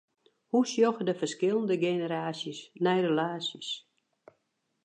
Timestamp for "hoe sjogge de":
0.49-1.15